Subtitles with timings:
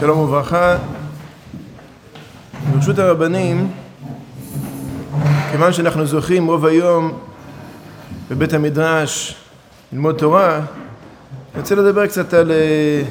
[0.00, 0.76] שלום וברכה.
[2.72, 3.72] ברשות הרבנים,
[5.50, 7.18] כיוון שאנחנו זוכים רוב היום
[8.30, 9.36] בבית המדרש
[9.92, 13.02] ללמוד תורה, אני רוצה לדבר קצת על אה,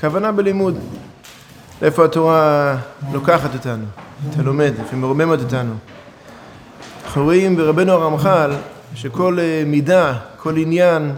[0.00, 0.78] כוונה בלימוד.
[1.82, 2.76] לאיפה התורה
[3.12, 3.84] לוקחת אותנו,
[4.30, 5.74] אתה לומד, היא מרוממת אותנו.
[7.04, 8.52] אנחנו רואים ברבנו הרמח"ל
[8.94, 11.12] שכל אה, מידה, כל עניין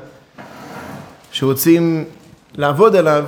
[1.33, 2.05] שרוצים
[2.55, 3.25] לעבוד עליו,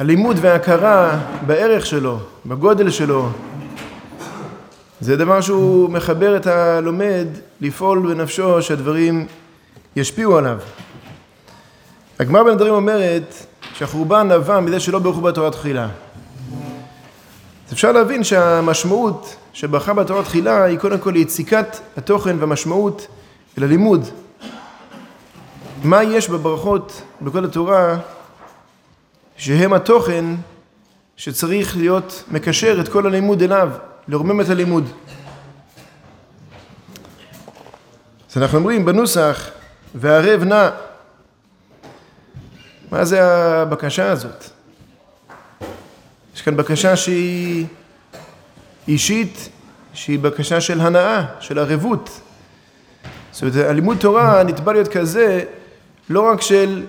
[0.00, 3.28] הלימוד וההכרה בערך שלו, בגודל שלו,
[5.00, 7.26] זה דבר שהוא מחבר את הלומד
[7.60, 9.26] לפעול בנפשו שהדברים
[9.96, 10.58] ישפיעו עליו.
[12.20, 13.34] הגמרא בין הדברים אומרת
[13.74, 15.88] שהחורבן נבע מזה שלא ברכו בתורה תחילה.
[17.68, 23.06] אז אפשר להבין שהמשמעות שברכה בתורה תחילה היא קודם כל יציקת התוכן והמשמעות
[23.58, 24.08] אל הלימוד.
[25.84, 27.96] מה יש בברכות בכל התורה
[29.40, 30.24] שהם התוכן
[31.16, 33.70] שצריך להיות מקשר את כל הלימוד אליו,
[34.08, 34.84] לרומם את הלימוד.
[38.30, 39.50] אז אנחנו אומרים בנוסח,
[39.94, 40.70] והערב נע.
[42.90, 44.44] מה זה הבקשה הזאת?
[46.34, 47.66] יש כאן בקשה שהיא
[48.88, 49.48] אישית,
[49.94, 52.20] שהיא בקשה של הנאה, של ערבות.
[53.32, 55.44] זאת אומרת, הלימוד תורה נתבע להיות כזה,
[56.10, 56.86] לא רק של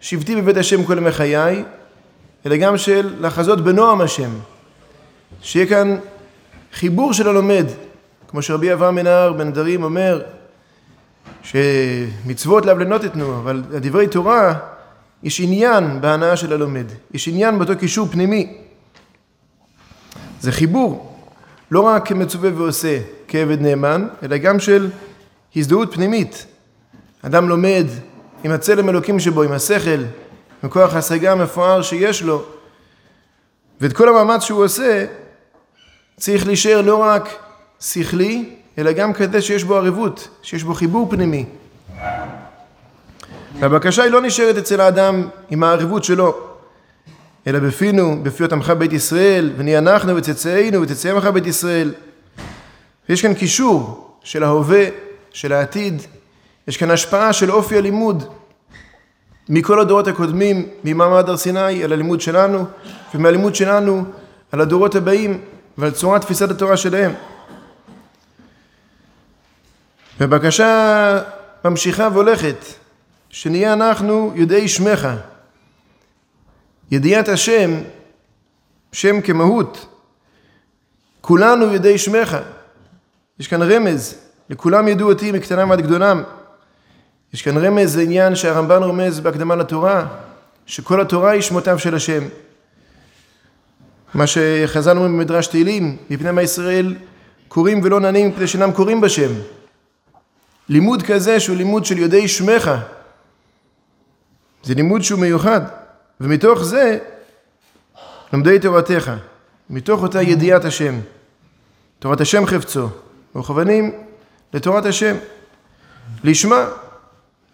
[0.00, 1.64] שבתי בבית השם כל ימי חיי,
[2.46, 4.30] אלא גם של לחזות בנועם השם.
[5.42, 5.96] שיהיה כאן
[6.72, 7.66] חיבור של הלומד,
[8.28, 10.22] כמו שרבי אברהם מנהר בן דרים אומר,
[11.42, 14.54] שמצוות לאו לנות יתנו, אבל דברי תורה,
[15.22, 18.56] יש עניין בהנאה של הלומד, יש עניין באותו קישור פנימי.
[20.40, 21.16] זה חיבור,
[21.70, 24.90] לא רק כמצווה ועושה כעבד נאמן, אלא גם של
[25.56, 26.46] הזדהות פנימית.
[27.22, 27.86] אדם לומד
[28.44, 30.02] עם הצלם אלוקים שבו, עם השכל,
[30.62, 32.44] מכוח ההשגה המפואר שיש לו,
[33.80, 35.06] ואת כל המאמץ שהוא עושה,
[36.16, 37.28] צריך להישאר לא רק
[37.80, 41.44] שכלי, אלא גם כזה שיש בו ערבות, שיש בו חיבור פנימי.
[43.60, 46.36] והבקשה היא לא נשארת אצל האדם עם הערבות שלו,
[47.46, 51.94] אלא בפינו, בפי עמך בית ישראל, ונהיה אנחנו וצאצאינו וצאצאי עמך בית ישראל.
[53.08, 54.84] יש כאן קישור של ההווה,
[55.30, 56.02] של העתיד,
[56.68, 58.24] יש כאן השפעה של אופי הלימוד,
[59.48, 62.64] מכל הדורות הקודמים, ממעמד הר סיני, על הלימוד שלנו,
[63.14, 64.04] ומהלימוד שלנו
[64.52, 65.40] על הדורות הבאים
[65.78, 67.12] ועל צורת תפיסת התורה שלהם.
[70.20, 71.22] והבקשה
[71.64, 72.56] ממשיכה והולכת,
[73.30, 75.08] שנהיה אנחנו יודעי שמך.
[76.90, 77.70] ידיעת השם,
[78.92, 79.86] שם כמהות,
[81.20, 82.36] כולנו יודעי שמך.
[83.38, 84.14] יש כאן רמז,
[84.50, 86.22] לכולם ידעו אותי מקטנם עד גדולם.
[87.32, 90.06] יש כאן רמז לעניין שהרמב"ן רומז בהקדמה לתורה,
[90.66, 92.22] שכל התורה היא שמותיו של השם.
[94.14, 96.94] מה שחז"ל אומרים במדרש תהילים, מפני מה ישראל
[97.48, 99.32] קוראים ולא נענים מפני שאינם קוראים בשם.
[100.68, 102.70] לימוד כזה שהוא לימוד של יודעי שמך,
[104.62, 105.60] זה לימוד שהוא מיוחד,
[106.20, 106.98] ומתוך זה
[108.32, 109.12] לומדי תורתך,
[109.70, 111.00] מתוך אותה ידיעת השם,
[111.98, 112.88] תורת השם חפצו,
[113.34, 113.92] מכוונים
[114.52, 115.16] לתורת השם,
[116.24, 116.66] לשמה,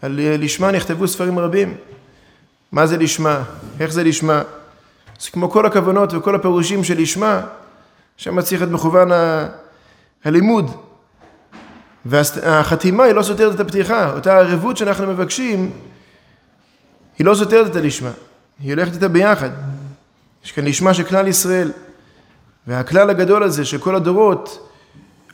[0.08, 1.74] לשמה נכתבו ספרים רבים.
[2.72, 3.42] מה זה לשמה?
[3.80, 4.42] איך זה לשמה?
[5.20, 7.40] זה כמו כל הכוונות וכל הפירושים של לשמה,
[8.16, 9.46] שם צריך להיות מכוון ה...
[10.24, 10.70] הלימוד.
[12.04, 15.70] והחתימה היא לא סותרת את הפתיחה, אותה ערבות שאנחנו מבקשים,
[17.18, 18.10] היא לא סותרת את הלשמה,
[18.60, 19.50] היא הולכת איתה ביחד.
[20.44, 21.72] יש כאן לשמה של כלל ישראל,
[22.66, 24.68] והכלל הגדול הזה של כל הדורות,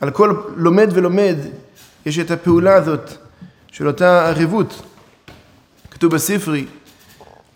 [0.01, 1.35] על כל לומד ולומד,
[2.05, 3.11] יש את הפעולה הזאת
[3.71, 4.81] של אותה ערבות.
[5.91, 6.65] כתוב בספרי,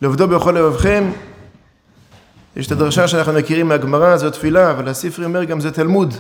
[0.02, 1.12] לעובדו בכל לבבכם,
[2.56, 6.14] יש את הדרשה שאנחנו מכירים מהגמרא, זו תפילה, אבל הספרי אומר גם זה תלמוד.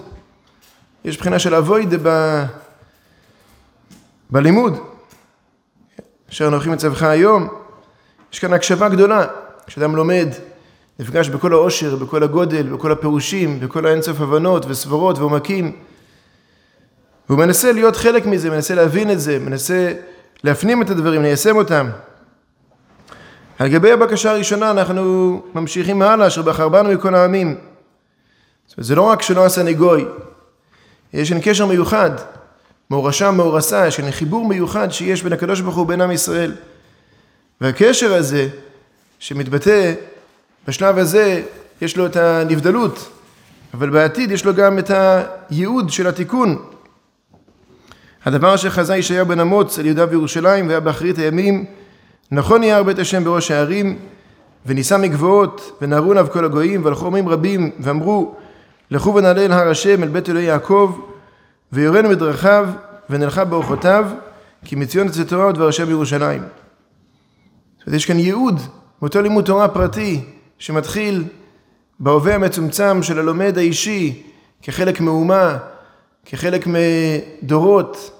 [1.05, 2.43] יש בחינה של אבוידה ב...
[4.29, 4.77] בלימוד.
[6.29, 7.47] אשר אנוכי מצבך היום,
[8.33, 9.25] יש כאן הקשבה גדולה.
[9.67, 10.27] כשאדם לומד,
[10.99, 15.75] נפגש בכל העושר, בכל הגודל, בכל הפירושים, בכל האינסוף הבנות וסברות ועומקים.
[17.29, 19.93] והוא מנסה להיות חלק מזה, מנסה להבין את זה, מנסה
[20.43, 21.89] להפנים את הדברים, ליישם אותם.
[23.59, 27.57] על גבי הבקשה הראשונה אנחנו ממשיכים הלאה, אשר בחר בנו מכל העמים.
[28.77, 30.05] זה לא רק שלא עשה נגוי,
[31.13, 32.11] יש כאן קשר מיוחד,
[32.89, 36.55] מאורשה מאורסה, יש כאן חיבור מיוחד שיש בין הקדוש ברוך הוא ובין עם ישראל.
[37.61, 38.47] והקשר הזה,
[39.19, 39.93] שמתבטא
[40.67, 41.41] בשלב הזה,
[41.81, 43.09] יש לו את הנבדלות,
[43.73, 46.74] אבל בעתיד יש לו גם את הייעוד של התיקון.
[48.25, 51.65] הדבר שחזה ישעיהו בן אמוץ על יהודה וירושלים והיה באחרית הימים,
[52.31, 53.97] נכון יהיה בית השם בראש הערים,
[54.65, 58.35] ונישא מגבעות, ונהרו אליו כל הגויים, והלכו עמים רבים, ואמרו,
[58.91, 60.99] לכו ונעלה אל הר השם, אל בית אלוהי יעקב,
[61.71, 62.69] ויורנו בדרכיו,
[63.09, 64.05] ונלכה באורחותיו,
[64.65, 66.41] כי מציון תצא תורה ודבר השם בירושלים.
[66.41, 68.61] זאת אומרת, יש כאן ייעוד,
[69.01, 70.21] מאותו לימוד תורה פרטי,
[70.59, 71.23] שמתחיל
[71.99, 74.23] בהווה המצומצם של הלומד האישי,
[74.61, 75.57] כחלק מאומה,
[76.25, 78.14] כחלק מדורות,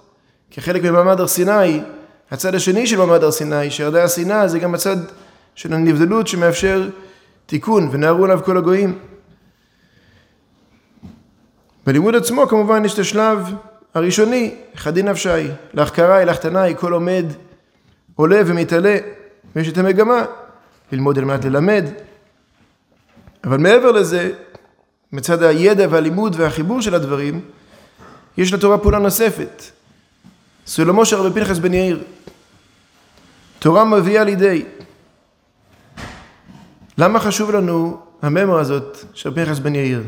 [0.55, 1.81] כחלק ממעמד הר סיני,
[2.31, 4.97] הצד השני של מעמד הר סיני, שירדה הר סיני, זה גם הצד
[5.55, 6.89] של הנבדלות שמאפשר
[7.45, 8.99] תיקון, ונערו עליו כל הגויים.
[11.85, 13.53] בלימוד עצמו כמובן יש את השלב
[13.93, 15.29] הראשוני, חדי נפשי,
[15.73, 17.25] להחכרה, להחתנאי, כל עומד
[18.15, 18.97] עולה ומתעלה,
[19.55, 20.25] ויש את המגמה,
[20.91, 21.85] ללמוד על מנת ללמד.
[23.43, 24.31] אבל מעבר לזה,
[25.11, 27.41] מצד הידע והלימוד והחיבור של הדברים,
[28.37, 29.74] יש לתורה פעולה נוספת.
[30.65, 32.03] סולמו של רבי פנחס בן יאיר.
[33.59, 34.65] תורה מביאה לידי.
[36.97, 40.03] למה חשוב לנו הממר הזאת של רבי פנחס בן יאיר?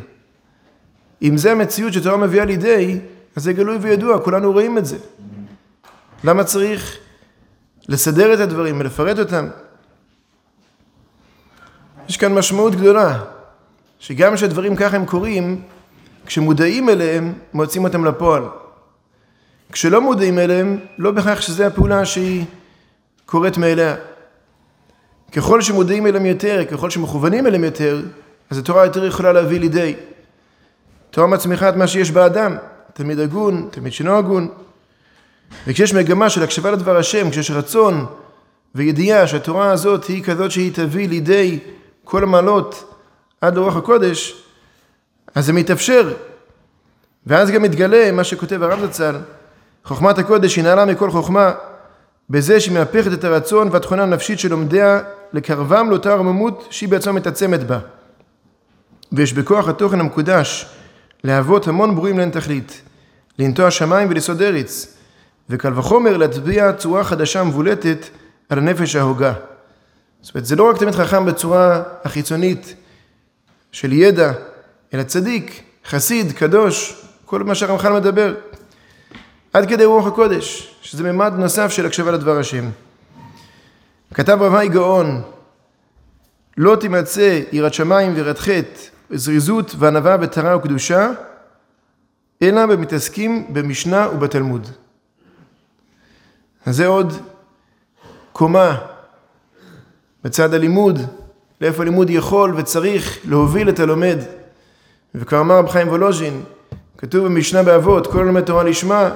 [1.21, 2.99] אם זה המציאות שתורה מביאה לידי,
[3.35, 4.97] אז זה גלוי וידוע, כולנו רואים את זה.
[6.23, 6.97] למה צריך
[7.89, 9.47] לסדר את הדברים ולפרט אותם?
[12.09, 13.23] יש כאן משמעות גדולה,
[13.99, 15.61] שגם כשדברים ככה הם קורים,
[16.25, 18.43] כשמודעים אליהם, מוצאים אותם לפועל.
[19.71, 22.45] כשלא מודעים אליהם, לא בהכרח שזו הפעולה שהיא
[23.25, 23.95] קורית מאליה.
[25.31, 28.01] ככל שמודעים אליהם יותר, ככל שמכוונים אליהם יותר,
[28.49, 29.95] אז התורה יותר יכולה להביא לידי.
[31.11, 32.55] תורה מצמיחה את מה שיש באדם,
[32.93, 34.47] תלמיד הגון, תלמיד שאינו הגון.
[35.67, 38.05] וכשיש מגמה של הקשבה לדבר השם, כשיש רצון
[38.75, 41.59] וידיעה שהתורה הזאת היא כזאת שהיא תביא לידי
[42.03, 42.93] כל המעלות
[43.41, 44.43] עד לרוח הקודש,
[45.35, 46.13] אז זה מתאפשר.
[47.27, 49.15] ואז גם מתגלה מה שכותב הרב זצ"ל,
[49.87, 51.51] חוכמת הקודש היא נעלה מכל חוכמה,
[52.29, 54.99] בזה שהיא מהפכת את הרצון והתכונה הנפשית של לומדיה
[55.33, 57.79] לקרבם לאותה רממות שהיא בעצמה מתעצמת בה.
[59.11, 60.65] ויש בכוח התוכן המקודש
[61.23, 62.81] להוות המון ברורים לאין תכלית,
[63.39, 64.97] לנטוע שמיים וליסוד ארץ,
[65.49, 68.05] וקל וחומר להטביע צורה חדשה מבולטת
[68.49, 69.33] על הנפש ההוגה.
[70.21, 72.75] זאת אומרת, זה לא רק תמיד חכם בצורה החיצונית
[73.71, 74.31] של ידע,
[74.93, 78.33] אלא צדיק, חסיד, קדוש, כל מה שהרמח"ל מדבר.
[79.57, 82.69] עד כדי רוח הקודש, שזה ממד נוסף של הקשבה לדבר השם.
[84.13, 85.21] כתב רבי גאון,
[86.57, 91.09] לא תימצא יראת שמיים ויראת חטא, זריזות וענווה וטהרה וקדושה,
[92.41, 94.67] אלא במתעסקים במשנה ובתלמוד.
[96.65, 97.13] אז זה עוד
[98.33, 98.77] קומה
[100.23, 100.99] בצד הלימוד,
[101.61, 104.17] לאיפה הלימוד יכול וצריך להוביל את הלומד.
[105.15, 106.43] וכבר אמר רב חיים וולוז'ין,
[106.97, 109.09] כתוב במשנה באבות, כל לומד תורה לשמה,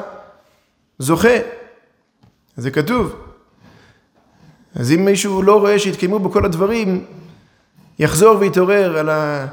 [1.01, 1.37] זוכה.
[2.57, 3.15] זה כתוב.
[4.75, 7.05] אז אם מישהו לא רואה שהתקיימו בו כל הדברים,
[7.99, 9.47] יחזור ויתעורר על, ה...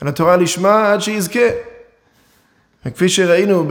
[0.00, 1.48] על התורה לשמה עד שיזכה.
[2.86, 3.68] וכפי שראינו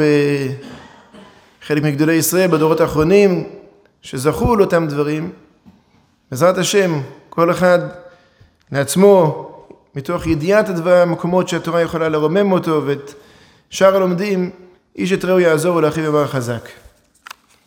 [1.63, 3.49] בחלק מגדולי ישראל בדורות האחרונים,
[4.01, 5.31] שזכו לאותם דברים,
[6.31, 7.79] בעזרת השם, כל אחד
[8.71, 9.49] לעצמו,
[9.95, 13.13] מתוך ידיעת הדבר, המקומות שהתורה יכולה לרומם אותו, ואת
[13.69, 14.49] שאר הלומדים,
[14.95, 16.86] איש את רעהו יעזור ולאחיו יאמר חזק.